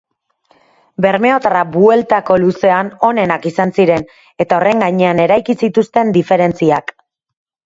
Bermeotarrak 1.05 1.67
bueltako 1.75 2.37
luzean 2.45 2.89
onenak 3.09 3.45
izan 3.51 3.75
ziren 3.81 4.07
eta 4.47 4.59
horren 4.61 4.83
gainean 4.87 5.23
eraiki 5.27 5.59
zituzten 5.67 6.15
diferentziak. 6.19 6.93